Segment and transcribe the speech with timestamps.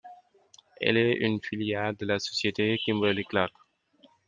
[0.77, 3.53] Elle est une filiale de la société Kimberly-Clark.